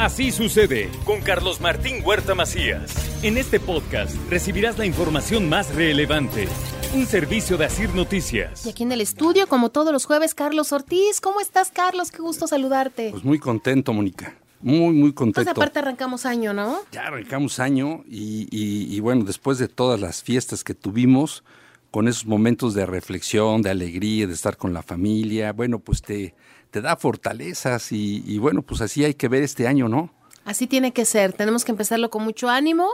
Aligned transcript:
Así 0.00 0.32
sucede 0.32 0.88
con 1.04 1.20
Carlos 1.20 1.60
Martín 1.60 1.96
Huerta 2.02 2.34
Macías. 2.34 2.90
En 3.22 3.36
este 3.36 3.60
podcast 3.60 4.16
recibirás 4.30 4.78
la 4.78 4.86
información 4.86 5.46
más 5.50 5.74
relevante. 5.74 6.48
Un 6.94 7.04
servicio 7.04 7.58
de 7.58 7.66
Asir 7.66 7.94
Noticias. 7.94 8.64
Y 8.64 8.70
aquí 8.70 8.82
en 8.84 8.92
el 8.92 9.02
estudio, 9.02 9.46
como 9.46 9.68
todos 9.68 9.92
los 9.92 10.06
jueves, 10.06 10.34
Carlos 10.34 10.72
Ortiz. 10.72 11.20
¿Cómo 11.20 11.42
estás, 11.42 11.70
Carlos? 11.70 12.10
Qué 12.10 12.22
gusto 12.22 12.46
saludarte. 12.46 13.10
Pues 13.10 13.24
muy 13.24 13.38
contento, 13.38 13.92
Mónica. 13.92 14.34
Muy, 14.62 14.94
muy 14.94 15.12
Pues 15.12 15.14
contento. 15.16 15.50
aparte 15.50 15.80
arrancamos 15.80 16.24
año, 16.24 16.54
¿no? 16.54 16.78
Ya 16.92 17.02
arrancamos 17.08 17.58
año 17.60 18.02
y, 18.08 18.48
y- 18.50 18.94
y 18.96 19.00
bueno, 19.00 19.24
después 19.24 19.58
de 19.58 19.68
todas 19.68 20.00
las 20.00 20.22
fiestas 20.22 20.64
que 20.64 20.72
tuvimos, 20.72 21.44
con 21.90 22.08
esos 22.08 22.26
momentos 22.26 22.74
de 22.74 22.86
reflexión, 22.86 23.62
de 23.62 23.70
alegría, 23.70 24.26
de 24.26 24.34
estar 24.34 24.56
con 24.56 24.72
la 24.72 24.82
familia, 24.82 25.52
bueno, 25.52 25.78
pues 25.78 26.02
te, 26.02 26.34
te 26.70 26.80
da 26.80 26.96
fortalezas 26.96 27.92
y, 27.92 28.22
y 28.26 28.38
bueno, 28.38 28.62
pues 28.62 28.80
así 28.80 29.04
hay 29.04 29.14
que 29.14 29.28
ver 29.28 29.42
este 29.42 29.66
año, 29.66 29.88
¿no? 29.88 30.10
Así 30.44 30.66
tiene 30.66 30.92
que 30.92 31.04
ser. 31.04 31.32
Tenemos 31.32 31.64
que 31.64 31.72
empezarlo 31.72 32.10
con 32.10 32.24
mucho 32.24 32.48
ánimo 32.48 32.88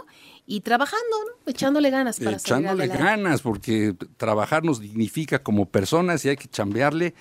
y 0.46 0.60
trabajando, 0.60 1.16
¿no? 1.26 1.50
Echándole 1.50 1.90
ganas 1.90 2.18
para 2.18 2.36
Echándole 2.36 2.88
ganas, 2.88 3.40
porque 3.40 3.94
trabajar 4.16 4.64
nos 4.64 4.80
dignifica 4.80 5.42
como 5.42 5.66
personas 5.66 6.24
y 6.24 6.28
hay 6.28 6.36
que 6.36 6.48
chambearle. 6.48 7.14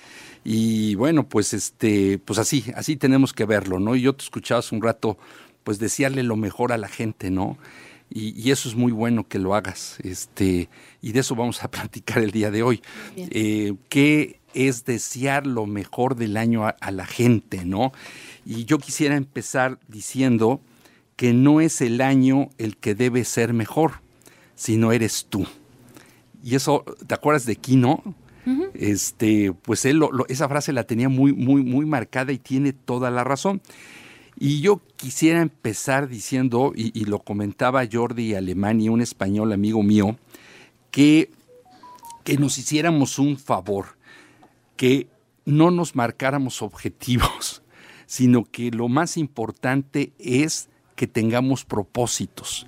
Y 0.43 0.95
bueno, 0.95 1.27
pues 1.27 1.53
este, 1.53 2.19
pues 2.19 2.39
así, 2.39 2.65
así 2.75 2.95
tenemos 2.95 3.33
que 3.33 3.45
verlo, 3.45 3.79
¿no? 3.79 3.95
Y 3.95 4.01
yo 4.01 4.13
te 4.13 4.23
escuchaba 4.23 4.59
hace 4.59 4.75
un 4.75 4.81
rato, 4.81 5.17
pues 5.63 5.79
desearle 5.79 6.23
lo 6.23 6.35
mejor 6.35 6.73
a 6.73 6.77
la 6.77 6.87
gente, 6.87 7.29
¿no? 7.29 7.57
Y, 8.09 8.39
y 8.39 8.51
eso 8.51 8.69
es 8.69 8.75
muy 8.75 8.91
bueno 8.91 9.27
que 9.27 9.39
lo 9.39 9.55
hagas. 9.55 9.97
Este, 10.03 10.69
y 11.01 11.11
de 11.11 11.19
eso 11.19 11.35
vamos 11.35 11.63
a 11.63 11.71
platicar 11.71 12.19
el 12.19 12.31
día 12.31 12.51
de 12.51 12.63
hoy. 12.63 12.81
Eh, 13.15 13.73
¿Qué 13.89 14.39
es 14.53 14.85
desear 14.85 15.45
lo 15.47 15.65
mejor 15.65 16.15
del 16.15 16.37
año 16.37 16.65
a, 16.65 16.69
a 16.79 16.91
la 16.91 17.05
gente, 17.05 17.65
¿no? 17.65 17.91
Y 18.45 18.65
yo 18.65 18.77
quisiera 18.77 19.15
empezar 19.17 19.79
diciendo 19.87 20.61
que 21.17 21.33
no 21.33 21.61
es 21.61 21.81
el 21.81 21.99
año 22.01 22.49
el 22.57 22.77
que 22.77 22.95
debe 22.95 23.23
ser 23.25 23.53
mejor, 23.53 23.93
sino 24.55 24.91
eres 24.91 25.25
tú. 25.29 25.45
Y 26.43 26.55
eso, 26.55 26.85
¿te 27.07 27.13
acuerdas 27.15 27.45
de 27.45 27.55
Kino? 27.55 28.01
Este, 28.75 29.51
pues 29.53 29.83
él 29.85 29.97
lo- 29.97 30.11
lo- 30.11 30.27
esa 30.27 30.47
frase 30.47 30.71
la 30.71 30.83
tenía 30.83 31.09
muy, 31.09 31.33
muy, 31.33 31.63
muy 31.63 31.85
marcada 31.85 32.31
y 32.31 32.37
tiene 32.37 32.73
toda 32.73 33.09
la 33.09 33.23
razón. 33.23 33.61
Y 34.37 34.59
yo 34.59 34.81
quisiera 34.97 35.41
empezar 35.41 36.09
diciendo, 36.09 36.73
y, 36.75 37.05
lo 37.05 37.19
comentaba 37.19 37.87
Jordi 37.89 38.35
Alemani, 38.35 38.89
un 38.89 39.01
español 39.01 39.53
amigo 39.53 39.81
mío, 39.81 40.17
que, 40.91 41.31
que 42.23 42.37
nos 42.37 42.57
hiciéramos 42.57 43.17
un 43.17 43.37
favor, 43.37 43.97
que 44.75 45.07
no 45.45 45.71
nos 45.71 45.95
marcáramos 45.95 46.61
objetivos, 46.61 47.61
sino 48.07 48.43
que 48.43 48.71
lo 48.71 48.89
más 48.89 49.15
importante 49.15 50.11
es 50.19 50.69
que 50.95 51.07
tengamos 51.07 51.63
propósitos. 51.63 52.67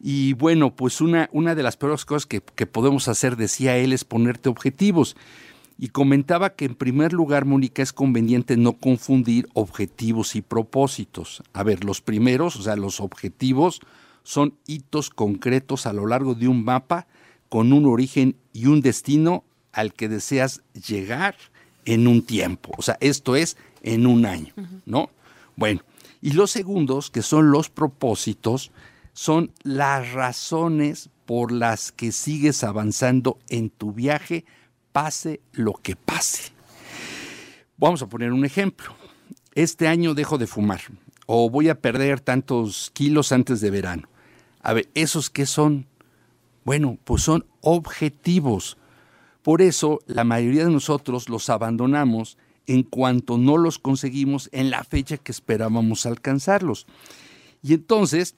Y 0.00 0.32
bueno, 0.32 0.74
pues 0.74 1.00
una, 1.00 1.28
una 1.32 1.54
de 1.54 1.62
las 1.62 1.76
peores 1.76 2.04
cosas 2.04 2.26
que, 2.26 2.40
que 2.40 2.66
podemos 2.66 3.08
hacer, 3.08 3.36
decía 3.36 3.76
él, 3.76 3.92
es 3.92 4.04
ponerte 4.04 4.48
objetivos. 4.48 5.16
Y 5.82 5.88
comentaba 5.88 6.54
que 6.54 6.66
en 6.66 6.76
primer 6.76 7.12
lugar, 7.12 7.44
Mónica, 7.44 7.82
es 7.82 7.92
conveniente 7.92 8.56
no 8.56 8.74
confundir 8.74 9.48
objetivos 9.52 10.36
y 10.36 10.40
propósitos. 10.40 11.42
A 11.52 11.64
ver, 11.64 11.82
los 11.82 12.00
primeros, 12.00 12.54
o 12.54 12.62
sea, 12.62 12.76
los 12.76 13.00
objetivos, 13.00 13.80
son 14.22 14.54
hitos 14.68 15.10
concretos 15.10 15.86
a 15.86 15.92
lo 15.92 16.06
largo 16.06 16.36
de 16.36 16.46
un 16.46 16.62
mapa 16.64 17.08
con 17.48 17.72
un 17.72 17.86
origen 17.86 18.36
y 18.52 18.66
un 18.66 18.80
destino 18.80 19.42
al 19.72 19.92
que 19.92 20.08
deseas 20.08 20.62
llegar 20.86 21.34
en 21.84 22.06
un 22.06 22.22
tiempo. 22.22 22.70
O 22.78 22.82
sea, 22.82 22.96
esto 23.00 23.34
es 23.34 23.56
en 23.82 24.06
un 24.06 24.24
año, 24.24 24.54
¿no? 24.86 25.10
Bueno, 25.56 25.80
y 26.20 26.30
los 26.30 26.52
segundos, 26.52 27.10
que 27.10 27.22
son 27.22 27.50
los 27.50 27.70
propósitos, 27.70 28.70
son 29.14 29.50
las 29.64 30.12
razones 30.12 31.10
por 31.26 31.50
las 31.50 31.90
que 31.90 32.12
sigues 32.12 32.62
avanzando 32.62 33.40
en 33.48 33.68
tu 33.68 33.92
viaje, 33.92 34.44
pase 34.92 35.40
lo 35.52 35.72
que 35.74 35.96
pase. 35.96 36.52
Vamos 37.76 38.02
a 38.02 38.06
poner 38.06 38.32
un 38.32 38.44
ejemplo. 38.44 38.94
Este 39.54 39.88
año 39.88 40.14
dejo 40.14 40.38
de 40.38 40.46
fumar 40.46 40.80
o 41.26 41.50
voy 41.50 41.68
a 41.68 41.80
perder 41.80 42.20
tantos 42.20 42.90
kilos 42.94 43.32
antes 43.32 43.60
de 43.60 43.70
verano. 43.70 44.08
A 44.60 44.72
ver, 44.72 44.88
¿esos 44.94 45.30
qué 45.30 45.46
son? 45.46 45.86
Bueno, 46.64 46.98
pues 47.04 47.22
son 47.22 47.46
objetivos. 47.60 48.76
Por 49.42 49.62
eso 49.62 50.00
la 50.06 50.24
mayoría 50.24 50.64
de 50.64 50.70
nosotros 50.70 51.28
los 51.28 51.50
abandonamos 51.50 52.38
en 52.66 52.82
cuanto 52.84 53.38
no 53.38 53.56
los 53.56 53.78
conseguimos 53.78 54.48
en 54.52 54.70
la 54.70 54.84
fecha 54.84 55.16
que 55.16 55.32
esperábamos 55.32 56.06
alcanzarlos. 56.06 56.86
Y 57.62 57.74
entonces, 57.74 58.36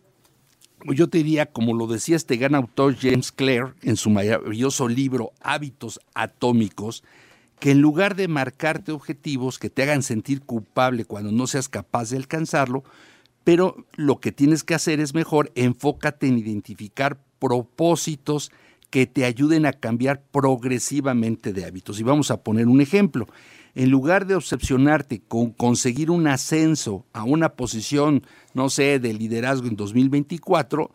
yo 0.84 1.08
te 1.08 1.18
diría, 1.18 1.46
como 1.46 1.74
lo 1.74 1.86
decía 1.86 2.16
este 2.16 2.36
gran 2.36 2.54
autor 2.54 2.96
James 3.00 3.32
Clear 3.32 3.74
en 3.82 3.96
su 3.96 4.10
maravilloso 4.10 4.88
libro 4.88 5.32
Hábitos 5.40 6.00
Atómicos, 6.14 7.02
que 7.58 7.70
en 7.70 7.80
lugar 7.80 8.16
de 8.16 8.28
marcarte 8.28 8.92
objetivos 8.92 9.58
que 9.58 9.70
te 9.70 9.82
hagan 9.82 10.02
sentir 10.02 10.42
culpable 10.42 11.04
cuando 11.04 11.32
no 11.32 11.46
seas 11.46 11.68
capaz 11.68 12.10
de 12.10 12.18
alcanzarlo, 12.18 12.84
pero 13.44 13.86
lo 13.94 14.20
que 14.20 14.32
tienes 14.32 14.64
que 14.64 14.74
hacer 14.74 15.00
es 15.00 15.14
mejor 15.14 15.52
enfócate 15.54 16.26
en 16.26 16.38
identificar 16.38 17.18
propósitos 17.38 18.50
que 18.90 19.06
te 19.06 19.24
ayuden 19.24 19.66
a 19.66 19.72
cambiar 19.72 20.22
progresivamente 20.30 21.52
de 21.52 21.64
hábitos. 21.64 22.00
Y 22.00 22.02
vamos 22.02 22.30
a 22.30 22.42
poner 22.42 22.68
un 22.68 22.80
ejemplo. 22.80 23.26
En 23.74 23.90
lugar 23.90 24.26
de 24.26 24.36
obsesionarte 24.36 25.20
con 25.26 25.50
conseguir 25.50 26.10
un 26.10 26.28
ascenso 26.28 27.04
a 27.12 27.24
una 27.24 27.50
posición, 27.50 28.22
no 28.54 28.70
sé, 28.70 29.00
de 29.00 29.12
liderazgo 29.12 29.66
en 29.66 29.76
2024, 29.76 30.90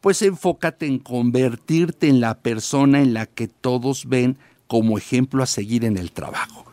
pues 0.00 0.22
enfócate 0.22 0.86
en 0.86 0.98
convertirte 0.98 2.08
en 2.08 2.20
la 2.20 2.38
persona 2.38 3.00
en 3.00 3.14
la 3.14 3.26
que 3.26 3.46
todos 3.46 4.06
ven 4.06 4.36
como 4.66 4.98
ejemplo 4.98 5.42
a 5.42 5.46
seguir 5.46 5.84
en 5.84 5.96
el 5.96 6.10
trabajo. 6.10 6.64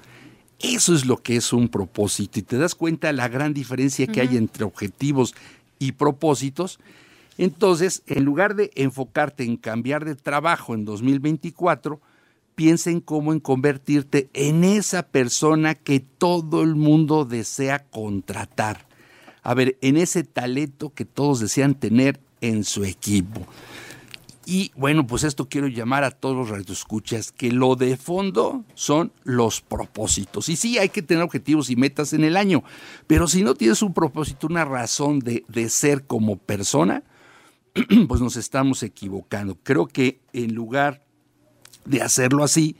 Eso 0.60 0.96
es 0.96 1.06
lo 1.06 1.18
que 1.18 1.36
es 1.36 1.54
un 1.54 1.68
propósito 1.68 2.40
y 2.40 2.44
te 2.44 2.58
das 2.58 2.74
cuenta 2.74 3.12
la 3.12 3.28
gran 3.28 3.54
diferencia 3.54 4.08
que 4.08 4.22
hay 4.22 4.38
entre 4.38 4.64
objetivos 4.64 5.36
y 5.78 5.92
propósitos. 5.92 6.80
Entonces, 7.38 8.02
en 8.08 8.24
lugar 8.24 8.56
de 8.56 8.72
enfocarte 8.76 9.44
en 9.44 9.58
cambiar 9.58 10.06
de 10.06 10.16
trabajo 10.16 10.74
en 10.74 10.86
2024, 10.86 12.00
piensa 12.56 12.90
en 12.90 13.02
cómo 13.02 13.34
en 13.34 13.40
convertirte 13.40 14.30
en 14.34 14.64
esa 14.64 15.04
persona 15.04 15.76
que 15.76 16.00
todo 16.00 16.64
el 16.64 16.76
mundo 16.76 17.26
desea 17.26 17.86
contratar. 17.86 18.88
A 19.42 19.54
ver, 19.54 19.78
en 19.82 19.98
ese 19.98 20.24
talento 20.24 20.94
que 20.94 21.06
todos 21.06 21.40
desean 21.40 21.76
tener 21.76 22.20
en 22.42 22.64
su 22.64 22.84
equipo. 22.84 23.42
Y 24.46 24.72
bueno, 24.76 25.08
pues 25.08 25.24
esto 25.24 25.48
quiero 25.48 25.68
llamar 25.68 26.04
a 26.04 26.12
todos 26.12 26.36
los 26.36 26.50
radioescuchas 26.50 27.32
que 27.32 27.52
lo 27.52 27.76
de 27.76 27.96
fondo 27.96 28.66
son 28.74 29.14
los 29.24 29.62
propósitos. 29.62 30.50
Y 30.50 30.58
sí, 30.58 30.78
hay 30.78 30.90
que 30.90 31.02
tener 31.02 31.24
objetivos 31.24 31.70
y 31.70 31.78
metas 31.78 32.12
en 32.12 32.26
el 32.26 32.36
año, 32.36 32.64
pero 33.08 33.28
si 33.28 33.42
no 33.42 33.56
tienes 33.56 33.82
un 33.82 33.94
propósito, 33.94 34.48
una 34.48 34.66
razón 34.66 35.20
de, 35.20 35.46
de 35.48 35.70
ser 35.70 36.06
como 36.06 36.38
persona, 36.38 37.04
pues 38.08 38.20
nos 38.20 38.36
estamos 38.36 38.84
equivocando. 38.84 39.58
Creo 39.64 39.88
que 39.88 40.20
en 40.34 40.54
lugar 40.54 41.06
de 41.86 42.02
hacerlo 42.02 42.44
así, 42.44 42.76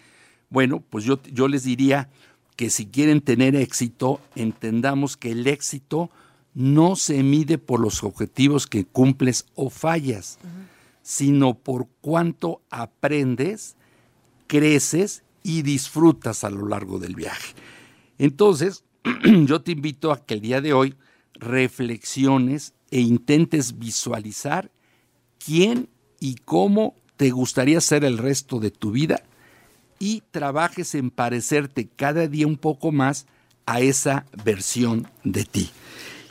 bueno, 0.50 0.84
pues 0.90 1.04
yo, 1.04 1.22
yo 1.24 1.48
les 1.48 1.64
diría 1.64 2.10
que 2.56 2.70
si 2.70 2.86
quieren 2.86 3.22
tener 3.22 3.56
éxito, 3.56 4.22
entendamos 4.36 5.18
que 5.18 5.32
el 5.32 5.48
éxito 5.48 6.12
no 6.54 6.96
se 6.96 7.24
mide 7.24 7.58
por 7.58 7.80
los 7.80 8.04
objetivos 8.04 8.68
que 8.68 8.86
cumples 8.86 9.46
o 9.56 9.70
fallas, 9.70 10.38
sino 11.02 11.56
por 11.56 11.88
cuánto 12.02 12.62
aprendes, 12.70 13.76
creces 14.48 15.24
y 15.42 15.64
disfrutas 15.64 16.44
a 16.44 16.50
lo 16.50 16.68
largo 16.68 17.00
del 17.00 17.16
viaje. 17.16 17.54
Entonces, 18.18 18.84
yo 19.46 19.62
te 19.62 19.72
invito 19.72 20.12
a 20.12 20.24
que 20.24 20.36
el 20.36 20.42
día 20.42 20.62
de 20.62 20.74
hoy 20.74 20.96
reflexiones 21.34 22.74
e 22.92 23.02
intentes 23.02 23.80
visualizar 23.80 24.72
quién 25.44 25.90
y 26.20 26.36
cómo 26.36 26.96
te 27.24 27.32
gustaría 27.32 27.80
ser 27.80 28.04
el 28.04 28.18
resto 28.18 28.60
de 28.60 28.70
tu 28.70 28.92
vida 28.92 29.24
y 29.98 30.24
trabajes 30.32 30.94
en 30.94 31.10
parecerte 31.10 31.88
cada 31.88 32.28
día 32.28 32.46
un 32.46 32.58
poco 32.58 32.92
más 32.92 33.28
a 33.66 33.80
esa 33.80 34.26
versión 34.44 35.08
de 35.24 35.46
ti. 35.46 35.70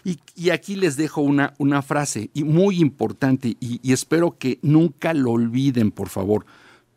Y, 0.05 0.51
aquí 0.51 0.77
les 0.77 0.99
dejo 0.99 1.23
una, 1.23 1.55
una 1.57 1.81
frase 1.81 2.29
y 2.35 2.45
muy 2.45 2.79
importante 2.79 3.57
y, 3.59 3.91
espero 3.91 4.37
que 4.37 4.59
nunca 4.61 5.15
lo 5.15 5.31
olviden, 5.31 5.93
por 5.93 6.11
favor. 6.11 6.45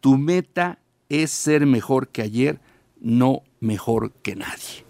Tu 0.02 0.18
meta 0.18 0.80
es 1.08 1.32
ser 1.32 1.66
mejor 1.66 2.10
que 2.10 2.22
ayer, 2.22 2.60
no 3.00 3.44
mejor 3.62 4.12
que 4.12 4.36
nadie. 4.36 4.84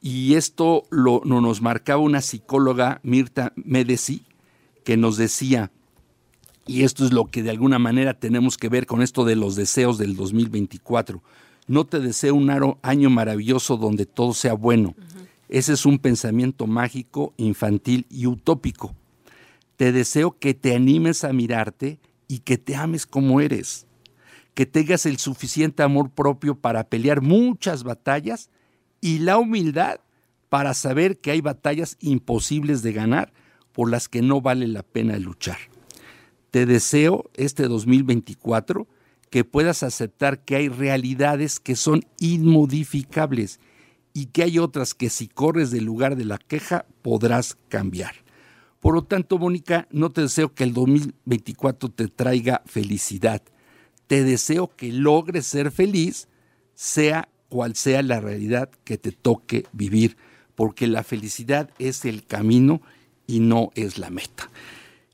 Y 0.00 0.36
esto 0.36 0.84
lo, 0.88 1.20
no 1.26 1.42
nos 1.42 1.60
marcaba 1.60 2.00
una 2.00 2.22
psicóloga, 2.22 3.00
Mirta 3.02 3.52
Medesi, 3.54 4.22
que 4.82 4.96
nos 4.96 5.18
decía, 5.18 5.70
y 6.68 6.84
esto 6.84 7.04
es 7.04 7.12
lo 7.12 7.26
que 7.26 7.42
de 7.42 7.50
alguna 7.50 7.78
manera 7.78 8.14
tenemos 8.14 8.58
que 8.58 8.68
ver 8.68 8.86
con 8.86 9.02
esto 9.02 9.24
de 9.24 9.34
los 9.34 9.56
deseos 9.56 9.96
del 9.96 10.14
2024. 10.14 11.22
No 11.66 11.86
te 11.86 11.98
deseo 11.98 12.34
un 12.34 12.76
año 12.82 13.10
maravilloso 13.10 13.78
donde 13.78 14.04
todo 14.06 14.34
sea 14.34 14.52
bueno. 14.52 14.94
Ese 15.48 15.72
es 15.72 15.86
un 15.86 15.98
pensamiento 15.98 16.66
mágico, 16.66 17.32
infantil 17.38 18.06
y 18.10 18.26
utópico. 18.26 18.94
Te 19.76 19.92
deseo 19.92 20.38
que 20.38 20.52
te 20.52 20.76
animes 20.76 21.24
a 21.24 21.32
mirarte 21.32 21.98
y 22.28 22.40
que 22.40 22.58
te 22.58 22.76
ames 22.76 23.06
como 23.06 23.40
eres, 23.40 23.86
que 24.52 24.66
tengas 24.66 25.06
el 25.06 25.18
suficiente 25.18 25.82
amor 25.82 26.10
propio 26.10 26.54
para 26.54 26.84
pelear 26.84 27.22
muchas 27.22 27.82
batallas 27.82 28.50
y 29.00 29.20
la 29.20 29.38
humildad 29.38 30.00
para 30.50 30.74
saber 30.74 31.18
que 31.18 31.30
hay 31.30 31.40
batallas 31.40 31.96
imposibles 32.00 32.82
de 32.82 32.92
ganar 32.92 33.32
por 33.72 33.90
las 33.90 34.08
que 34.08 34.20
no 34.20 34.42
vale 34.42 34.66
la 34.66 34.82
pena 34.82 35.16
luchar. 35.18 35.58
Te 36.50 36.66
deseo 36.66 37.30
este 37.34 37.64
2024 37.64 38.86
que 39.30 39.44
puedas 39.44 39.82
aceptar 39.82 40.44
que 40.44 40.56
hay 40.56 40.68
realidades 40.68 41.60
que 41.60 41.76
son 41.76 42.02
inmodificables 42.18 43.60
y 44.14 44.26
que 44.26 44.42
hay 44.42 44.58
otras 44.58 44.94
que 44.94 45.10
si 45.10 45.28
corres 45.28 45.70
del 45.70 45.84
lugar 45.84 46.16
de 46.16 46.24
la 46.24 46.38
queja 46.38 46.86
podrás 47.02 47.56
cambiar. 47.68 48.14
Por 48.80 48.94
lo 48.94 49.04
tanto, 49.04 49.38
Mónica, 49.38 49.86
no 49.90 50.10
te 50.10 50.22
deseo 50.22 50.54
que 50.54 50.64
el 50.64 50.72
2024 50.72 51.90
te 51.90 52.08
traiga 52.08 52.62
felicidad. 52.64 53.42
Te 54.06 54.24
deseo 54.24 54.74
que 54.74 54.92
logres 54.92 55.46
ser 55.46 55.70
feliz, 55.70 56.28
sea 56.74 57.28
cual 57.48 57.74
sea 57.74 58.02
la 58.02 58.20
realidad 58.20 58.70
que 58.84 58.96
te 58.96 59.12
toque 59.12 59.66
vivir, 59.72 60.16
porque 60.54 60.86
la 60.86 61.02
felicidad 61.02 61.70
es 61.78 62.04
el 62.04 62.24
camino 62.24 62.80
y 63.26 63.40
no 63.40 63.70
es 63.74 63.98
la 63.98 64.10
meta. 64.10 64.50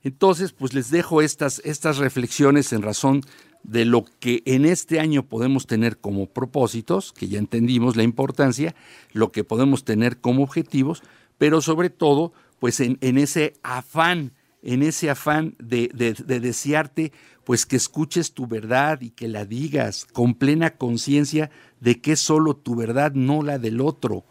Entonces, 0.04 0.52
pues 0.52 0.74
les 0.74 0.90
dejo 0.90 1.22
estas, 1.22 1.62
estas 1.64 1.96
reflexiones 1.96 2.72
en 2.72 2.82
razón 2.82 3.22
de 3.62 3.86
lo 3.86 4.04
que 4.20 4.42
en 4.44 4.66
este 4.66 5.00
año 5.00 5.26
podemos 5.26 5.66
tener 5.66 5.96
como 5.98 6.26
propósitos, 6.26 7.12
que 7.12 7.26
ya 7.26 7.38
entendimos 7.38 7.96
la 7.96 8.02
importancia, 8.02 8.74
lo 9.12 9.32
que 9.32 9.44
podemos 9.44 9.84
tener 9.84 10.20
como 10.20 10.42
objetivos, 10.42 11.02
pero 11.38 11.62
sobre 11.62 11.88
todo, 11.88 12.34
pues 12.58 12.80
en, 12.80 12.98
ese 13.00 13.54
afán, 13.62 14.32
en 14.62 14.82
ese 14.82 15.08
afán 15.08 15.56
de, 15.58 15.88
de 15.94 16.40
desearte, 16.40 17.12
pues 17.44 17.64
que 17.64 17.76
escuches 17.76 18.34
tu 18.34 18.46
verdad 18.46 19.00
y 19.00 19.10
que 19.10 19.28
la 19.28 19.46
digas 19.46 20.06
con 20.12 20.34
plena 20.34 20.76
conciencia 20.76 21.50
de 21.80 22.02
que 22.02 22.12
es 22.12 22.20
solo 22.20 22.54
tu 22.54 22.76
verdad, 22.76 23.12
no 23.14 23.42
la 23.42 23.58
del 23.58 23.80
otro, 23.80 24.24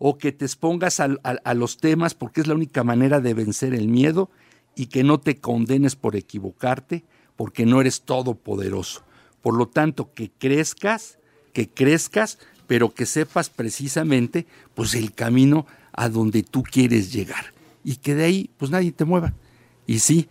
o 0.00 0.18
que 0.18 0.32
te 0.32 0.44
expongas 0.44 0.98
a 0.98 1.54
los 1.54 1.76
temas 1.76 2.14
porque 2.14 2.40
es 2.40 2.48
la 2.48 2.54
única 2.54 2.82
manera 2.82 3.20
de 3.20 3.34
vencer 3.34 3.72
el 3.72 3.86
miedo 3.86 4.30
y 4.74 4.86
que 4.86 5.04
no 5.04 5.20
te 5.20 5.38
condenes 5.38 5.96
por 5.96 6.16
equivocarte, 6.16 7.04
porque 7.36 7.66
no 7.66 7.80
eres 7.80 8.02
todopoderoso. 8.02 9.02
Por 9.42 9.56
lo 9.56 9.66
tanto, 9.66 10.12
que 10.14 10.30
crezcas, 10.30 11.18
que 11.52 11.68
crezcas, 11.68 12.38
pero 12.66 12.94
que 12.94 13.06
sepas 13.06 13.50
precisamente 13.50 14.46
pues 14.74 14.94
el 14.94 15.12
camino 15.12 15.66
a 15.92 16.08
donde 16.08 16.42
tú 16.42 16.62
quieres 16.62 17.12
llegar 17.12 17.52
y 17.84 17.96
que 17.96 18.14
de 18.14 18.24
ahí 18.24 18.50
pues 18.56 18.70
nadie 18.70 18.92
te 18.92 19.04
mueva. 19.04 19.34
Y 19.86 19.98
sí, 19.98 20.28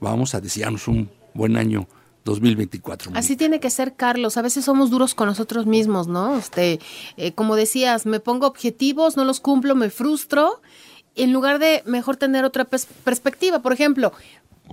vamos 0.00 0.34
a 0.34 0.40
desearnos 0.40 0.88
un 0.88 1.10
buen 1.34 1.56
año 1.56 1.88
2024. 2.24 3.12
Así 3.14 3.36
tiene 3.36 3.60
que 3.60 3.70
ser, 3.70 3.94
Carlos. 3.94 4.36
A 4.36 4.42
veces 4.42 4.64
somos 4.64 4.90
duros 4.90 5.14
con 5.14 5.26
nosotros 5.26 5.66
mismos, 5.66 6.06
¿no? 6.06 6.36
Este, 6.36 6.78
eh, 7.16 7.32
como 7.32 7.56
decías, 7.56 8.06
me 8.06 8.20
pongo 8.20 8.46
objetivos, 8.46 9.16
no 9.16 9.24
los 9.24 9.40
cumplo, 9.40 9.74
me 9.74 9.90
frustro. 9.90 10.60
En 11.14 11.32
lugar 11.32 11.58
de 11.58 11.82
mejor 11.86 12.16
tener 12.16 12.44
otra 12.44 12.64
perspectiva, 12.64 13.60
por 13.60 13.72
ejemplo, 13.72 14.12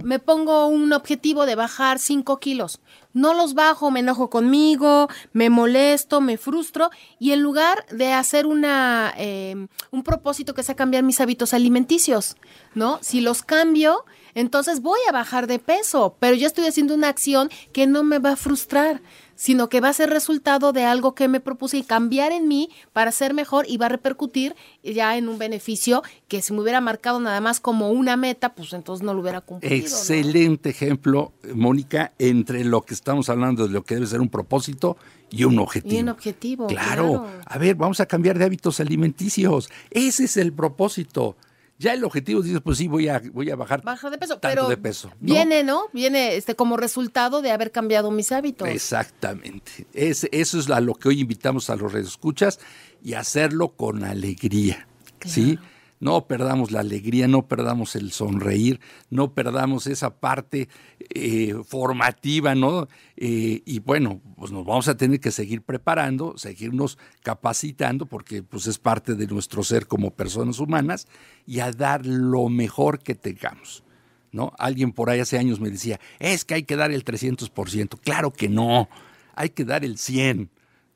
me 0.04 0.20
pongo 0.20 0.68
un 0.68 0.94
objetivo 0.94 1.46
de 1.46 1.56
bajar 1.56 2.00
5 2.00 2.40
kilos. 2.40 2.80
No 3.14 3.34
los 3.34 3.54
bajo, 3.54 3.92
me 3.92 4.02
enojo 4.02 4.30
conmigo, 4.30 5.10
me 5.34 5.50
molesto, 5.50 6.22
me 6.22 6.38
frustro 6.38 6.90
y 7.18 7.32
en 7.32 7.42
lugar 7.42 7.86
de 7.90 8.14
hacer 8.14 8.46
una, 8.46 9.14
em, 9.18 9.68
un 9.92 10.04
propósito 10.04 10.54
que 10.54 10.64
sea 10.64 10.76
cambiar 10.76 11.04
mis 11.04 11.20
hábitos 11.20 11.54
alimenticios, 11.54 12.38
¿no? 12.76 13.00
Si 13.02 13.20
los 13.20 13.42
cambio, 13.42 14.06
entonces 14.36 14.82
voy 14.82 15.00
a 15.10 15.12
bajar 15.12 15.48
de 15.48 15.60
peso, 15.60 16.16
pero 16.20 16.36
yo 16.36 16.48
estoy 16.48 16.68
haciendo 16.68 16.94
una 16.94 17.10
acción 17.10 17.50
que 17.74 17.88
no 17.88 18.04
me 18.04 18.20
va 18.20 18.34
a 18.34 18.36
frustrar 18.36 19.02
sino 19.40 19.70
que 19.70 19.80
va 19.80 19.88
a 19.88 19.94
ser 19.94 20.10
resultado 20.10 20.74
de 20.74 20.84
algo 20.84 21.16
que 21.16 21.30
me 21.30 21.40
propuse 21.40 21.78
y 21.78 21.84
cambiar 21.84 22.34
en 22.34 22.50
mí 22.50 22.70
para 22.92 23.14
ser 23.14 23.34
mejor 23.34 23.66
y 23.70 23.78
va 23.78 23.86
a 23.86 23.90
repercutir 23.90 24.54
ya 24.84 25.16
en 25.16 25.30
un 25.30 25.38
beneficio 25.38 26.04
que 26.28 26.42
si 26.42 26.52
me 26.52 26.60
hubiera 26.60 26.82
marcado 26.82 27.22
nada 27.22 27.40
más 27.40 27.62
como 27.62 27.90
una 27.90 28.18
meta, 28.18 28.54
pues 28.54 28.74
entonces 28.74 29.02
no 29.02 29.14
lo 29.14 29.22
hubiera 29.22 29.40
cumplido. 29.40 29.74
Excelente 29.74 30.72
ejemplo, 30.72 31.32
Mónica, 31.56 32.12
entre 32.20 32.66
lo 32.66 32.82
que 32.82 32.94
estamos 32.94 33.30
hablando 33.30 33.66
de 33.66 33.74
lo 33.74 33.84
que 33.86 33.96
debe 33.96 34.08
ser 34.08 34.20
un 34.20 34.28
propósito 34.28 34.98
y 35.32 35.46
un 35.46 35.58
objetivo. 35.60 35.96
Y 35.96 36.00
un 36.00 36.10
objetivo. 36.10 36.68
claro. 36.68 37.26
A 37.46 37.58
ver, 37.58 37.76
vamos 37.76 38.02
a 38.02 38.08
cambiar 38.08 38.38
de 38.38 38.44
hábitos 38.44 38.82
alimenticios. 38.82 39.70
Ese 39.90 40.26
es 40.26 40.36
el 40.36 40.52
propósito. 40.52 41.38
Ya 41.80 41.94
el 41.94 42.04
objetivo 42.04 42.42
dices, 42.42 42.60
pues 42.62 42.78
sí, 42.78 42.90
voy 42.90 43.08
a, 43.08 43.22
voy 43.32 43.50
a 43.50 43.56
bajar, 43.56 43.82
de 43.82 44.18
peso, 44.18 44.38
tanto 44.38 44.40
pero 44.42 44.68
de 44.68 44.76
peso. 44.76 45.12
Viene, 45.22 45.64
¿no? 45.64 45.86
Viene 45.94 46.36
este 46.36 46.54
como 46.54 46.76
resultado 46.76 47.42
de 47.42 47.52
haber 47.52 47.72
cambiado 47.72 48.12
mis 48.12 48.34
hábitos. 48.34 48.68
Exactamente. 48.68 49.88
eso 49.94 50.28
es 50.60 50.70
a 50.70 50.82
lo 50.82 50.94
que 50.96 51.08
hoy 51.08 51.22
invitamos 51.22 51.70
a 51.70 51.78
los 51.78 51.94
escuchas 51.96 52.60
y 53.02 53.14
hacerlo 53.14 53.70
con 53.70 54.04
alegría. 54.04 54.88
¿Sí? 55.26 55.58
No 56.00 56.28
perdamos 56.28 56.72
la 56.72 56.80
alegría, 56.80 57.28
no 57.28 57.48
perdamos 57.48 57.96
el 57.96 58.12
sonreír, 58.12 58.80
no 59.10 59.34
perdamos 59.34 59.88
esa 59.88 60.20
parte 60.20 60.70
eh, 61.10 61.56
formativa, 61.66 62.56
¿no? 62.56 62.88
Eh, 63.18 63.62
y 63.66 63.80
bueno, 63.80 64.22
pues 64.38 64.52
nos 64.52 64.66
vamos 64.66 64.88
a 64.88 64.96
tener 64.96 65.20
que 65.20 65.32
seguir 65.32 65.62
preparando, 65.62 66.38
seguirnos 66.38 66.98
capacitando, 67.22 68.06
porque 68.06 68.44
pues 68.44 68.68
es 68.68 68.78
parte 68.78 69.16
de 69.16 69.28
nuestro 69.28 69.64
ser 69.64 69.88
como 69.88 70.12
personas 70.12 70.60
humanas, 70.60 71.08
y 71.46 71.60
a 71.60 71.72
dar 71.72 72.06
lo 72.06 72.50
mejor 72.50 73.00
que 73.00 73.16
tengamos. 73.16 73.84
¿No? 74.32 74.54
Alguien 74.60 74.92
por 74.92 75.10
ahí 75.10 75.20
hace 75.20 75.40
años 75.40 75.60
me 75.60 75.72
decía, 75.72 76.00
es 76.20 76.46
que 76.46 76.54
hay 76.54 76.64
que 76.64 76.76
dar 76.76 76.92
el 76.92 77.04
300%. 77.04 78.00
Claro 78.00 78.32
que 78.32 78.48
no, 78.48 78.88
hay 79.34 79.50
que 79.50 79.66
dar 79.66 79.84
el 79.84 79.98
100%. 79.98 80.50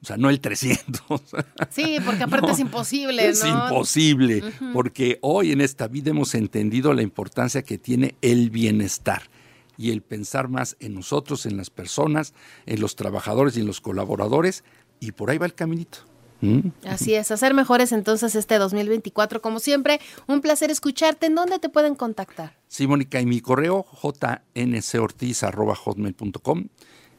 O 0.04 0.06
sea, 0.06 0.18
no 0.18 0.30
el 0.30 0.42
300. 0.42 1.22
Sí, 1.70 1.98
porque 2.04 2.24
aparte 2.24 2.52
es 2.52 2.60
imposible, 2.60 3.24
¿no? 3.24 3.30
Es 3.30 3.46
imposible, 3.46 4.44
porque 4.74 5.18
hoy 5.22 5.54
en 5.54 5.62
esta 5.62 5.88
vida 5.88 6.10
hemos 6.10 6.36
entendido 6.36 6.94
la 6.94 7.02
importancia 7.02 7.62
que 7.62 7.78
tiene 7.78 8.16
el 8.22 8.50
bienestar 8.50 9.30
y 9.78 9.92
el 9.92 10.02
pensar 10.02 10.50
más 10.50 10.76
en 10.82 10.94
nosotros, 10.94 11.46
en 11.46 11.56
las 11.56 11.70
personas, 11.70 12.34
en 12.66 12.82
los 12.82 12.98
trabajadores 12.98 13.56
y 13.56 13.62
en 13.62 13.68
los 13.68 13.80
colaboradores, 13.80 14.66
y 15.00 15.14
por 15.14 15.30
ahí 15.30 15.38
va 15.38 15.46
el 15.46 15.54
caminito. 15.54 16.00
¿Mm? 16.42 16.72
Así 16.86 17.14
es, 17.14 17.32
hacer 17.32 17.54
mejores 17.54 17.94
entonces 17.94 18.36
este 18.36 18.58
2024. 18.58 19.42
Como 19.42 19.62
siempre, 19.62 20.02
un 20.28 20.42
placer 20.42 20.70
escucharte. 20.70 21.28
¿En 21.28 21.36
dónde 21.36 21.60
te 21.60 21.70
pueden 21.70 21.96
contactar? 21.96 22.58
Sí, 22.68 22.88
Mónica, 22.88 23.22
y 23.22 23.26
mi 23.26 23.40
correo 23.40 23.86
jncortiz.hotmail.com 24.54 26.66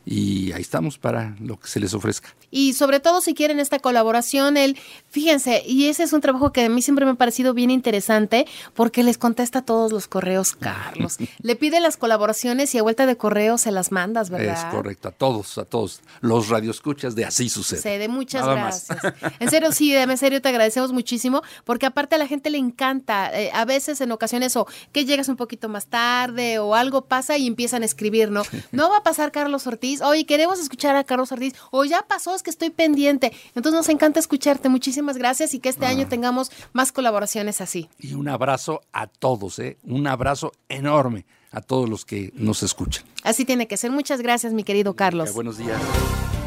y 0.07 0.53
ahí 0.53 0.61
estamos 0.61 0.99
para 0.99 1.35
lo 1.41 1.59
que 1.59 1.69
se 1.69 1.81
les 1.81 1.95
ofrezca. 1.95 2.35
Y 2.51 2.75
sobre 2.75 3.01
todo 3.01 3.21
si 3.21 3.35
quieren 3.35 3.59
esta 3.59 3.79
colaboración, 3.79 4.57
él, 4.57 4.79
fíjense, 5.11 5.63
y 5.67 5.87
ese 5.87 6.03
es 6.03 6.13
un 6.13 6.21
trabajo 6.21 6.53
que 6.53 6.65
a 6.65 6.69
mí 6.69 6.83
siempre 6.83 7.05
me 7.05 7.13
ha 7.13 7.15
parecido 7.15 7.55
bien 7.55 7.71
interesante 7.71 8.47
porque 8.75 9.03
les 9.03 9.19
contesta 9.19 9.63
todos 9.63 9.93
los 9.93 10.07
correos, 10.07 10.55
Carlos. 10.61 11.17
Le 11.41 11.57
pide 11.57 11.81
las 11.81 11.97
colaboraciones 11.97 12.75
y 12.75 12.79
a 12.79 12.83
vuelta 12.83 13.07
de 13.07 13.17
correo 13.17 13.59
se 13.59 13.71
las 13.71 13.93
mandas, 13.93 14.31
¿verdad? 14.31 14.55
Es 14.55 14.75
correcto, 14.75 15.09
a 15.09 15.13
todos, 15.13 15.59
a 15.59 15.65
todos 15.65 16.01
los 16.21 16.49
radioescuchas 16.49 17.15
de 17.15 17.25
Así 17.25 17.49
Sucede. 17.49 17.79
Sucede, 17.79 18.09
muchas 18.09 18.47
gracias. 18.47 18.99
En 19.41 19.51
serio, 19.51 19.73
sí, 19.73 19.95
en 19.95 20.17
serio 20.19 20.41
te 20.43 20.49
agradecemos 20.49 20.93
muchísimo 20.93 21.43
porque 21.65 21.87
aparte 21.87 22.15
a 22.15 22.19
la 22.19 22.27
gente 22.27 22.51
le 22.51 22.59
encanta, 22.59 23.31
eh, 23.39 23.51
a 23.53 23.65
veces 23.65 24.01
en 24.01 24.13
ocasiones 24.13 24.57
o 24.57 24.67
que 24.93 25.05
llegas 25.05 25.29
un 25.29 25.37
poquito 25.37 25.69
más 25.69 25.87
tarde 25.87 26.59
o 26.59 26.75
algo 26.75 27.07
pasa 27.07 27.37
y 27.39 27.47
empiezan 27.47 27.83
a 27.83 27.87
escribir, 27.87 28.31
¿no? 28.31 28.43
No 28.73 28.91
va 28.91 28.99
a 28.99 29.03
pasar 29.03 29.31
Carlos 29.31 29.67
Ortiz 29.67 29.94
Oye, 30.03 30.27
queremos 30.27 30.59
escuchar 30.59 30.97
a 30.97 31.05
Carlos 31.05 31.33
Ortiz. 31.33 31.55
O 31.71 31.85
ya 31.85 32.03
pasó, 32.03 32.35
es 32.35 32.43
que 32.43 32.51
estoy 32.51 32.71
pendiente. 32.71 33.33
Entonces 33.55 33.73
nos 33.73 33.89
encanta 33.89 34.21
escucharte. 34.21 34.69
Muchísimas 34.69 35.17
gracias 35.17 35.55
y 35.55 35.61
que 35.61 35.69
este 35.69 35.87
año 35.87 36.05
ah. 36.07 36.09
tengamos 36.09 36.51
más 36.73 36.93
colaboraciones 36.93 37.61
así. 37.61 37.89
Y 37.99 38.15
un 38.15 38.29
abrazo 38.29 38.83
a 38.93 39.07
todos, 39.07 39.59
¿eh? 39.59 39.79
Un 39.85 40.07
abrazo 40.07 40.53
enorme 40.69 41.27
a 41.51 41.61
todos 41.61 41.89
los 41.89 42.05
que 42.05 42.33
nos 42.35 42.63
escuchan. 42.63 43.05
Así 43.23 43.45
tiene 43.45 43.69
que 43.69 43.77
ser. 43.77 43.91
Muchas 43.91 44.21
gracias, 44.21 44.53
mi 44.53 44.65
querido 44.65 44.95
Carlos. 44.95 45.33
buenos 45.35 45.59
días. 45.59 45.81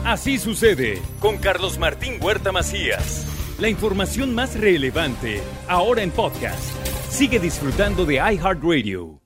Así 0.03 0.37
sucede 0.37 1.01
con 1.19 1.37
Carlos 1.37 1.77
Martín 1.77 2.19
Huerta 2.21 2.51
Macías. 2.51 3.25
La 3.59 3.69
información 3.69 4.35
más 4.35 4.57
relevante 4.57 5.41
ahora 5.67 6.03
en 6.03 6.11
podcast. 6.11 6.71
Sigue 7.09 7.39
disfrutando 7.39 8.05
de 8.05 8.15
iHeartRadio. 8.15 9.19